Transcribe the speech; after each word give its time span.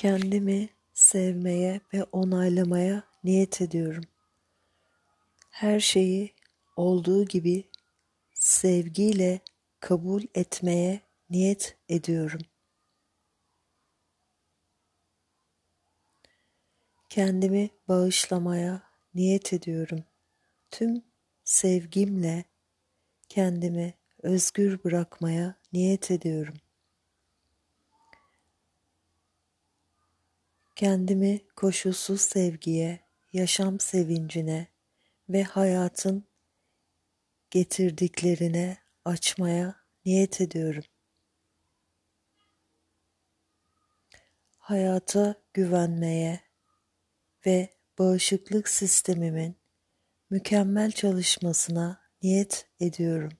Kendimi 0.00 0.68
sevmeye 0.94 1.80
ve 1.94 2.04
onaylamaya 2.04 3.02
niyet 3.24 3.60
ediyorum. 3.60 4.04
Her 5.50 5.80
şeyi 5.80 6.34
olduğu 6.76 7.24
gibi 7.24 7.70
sevgiyle 8.34 9.40
kabul 9.80 10.22
etmeye 10.34 11.00
niyet 11.30 11.76
ediyorum. 11.88 12.40
Kendimi 17.08 17.70
bağışlamaya 17.88 18.82
niyet 19.14 19.52
ediyorum. 19.52 20.04
Tüm 20.70 21.02
sevgimle 21.44 22.44
kendimi 23.28 23.94
özgür 24.22 24.84
bırakmaya 24.84 25.54
niyet 25.72 26.10
ediyorum. 26.10 26.56
Kendimi 30.80 31.40
koşulsuz 31.56 32.20
sevgiye, 32.20 33.00
yaşam 33.32 33.80
sevincine 33.80 34.68
ve 35.28 35.42
hayatın 35.42 36.24
getirdiklerine 37.50 38.78
açmaya 39.04 39.74
niyet 40.04 40.40
ediyorum. 40.40 40.84
Hayata 44.58 45.34
güvenmeye 45.54 46.40
ve 47.46 47.68
bağışıklık 47.98 48.68
sistemimin 48.68 49.56
mükemmel 50.30 50.92
çalışmasına 50.92 52.00
niyet 52.22 52.68
ediyorum. 52.80 53.32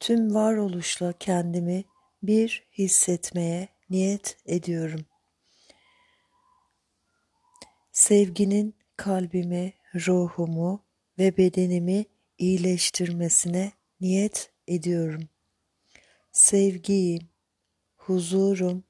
Tüm 0.00 0.34
varoluşla 0.34 1.12
kendimi 1.12 1.84
bir 2.22 2.66
hissetmeye 2.72 3.77
niyet 3.90 4.36
ediyorum. 4.46 5.06
Sevginin 7.92 8.74
kalbimi, 8.96 9.72
ruhumu 9.94 10.84
ve 11.18 11.36
bedenimi 11.36 12.04
iyileştirmesine 12.38 13.72
niyet 14.00 14.50
ediyorum. 14.68 15.28
Sevgiyim, 16.32 17.28
huzurum, 17.96 18.84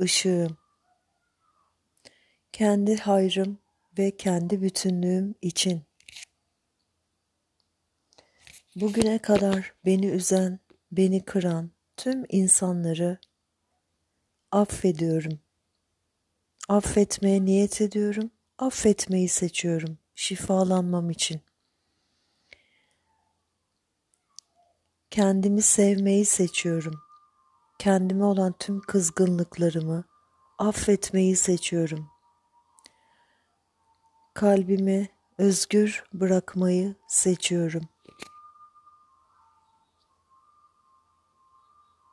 ışığım. 0.00 0.56
Kendi 2.52 2.96
hayrım 2.96 3.58
ve 3.98 4.16
kendi 4.16 4.62
bütünlüğüm 4.62 5.34
için. 5.42 5.82
Bugüne 8.76 9.18
kadar 9.18 9.74
beni 9.86 10.06
üzen, 10.06 10.60
beni 10.92 11.24
kıran 11.24 11.70
tüm 11.96 12.24
insanları 12.28 13.18
affediyorum. 14.52 15.40
Affetmeye 16.68 17.44
niyet 17.44 17.80
ediyorum. 17.80 18.30
Affetmeyi 18.58 19.28
seçiyorum 19.28 19.98
şifalanmam 20.14 21.10
için. 21.10 21.40
Kendimi 25.10 25.62
sevmeyi 25.62 26.24
seçiyorum. 26.24 27.00
Kendime 27.78 28.24
olan 28.24 28.54
tüm 28.58 28.80
kızgınlıklarımı 28.80 30.04
affetmeyi 30.58 31.36
seçiyorum. 31.36 32.10
Kalbimi 34.34 35.08
özgür 35.38 36.04
bırakmayı 36.12 36.94
seçiyorum. 37.08 37.88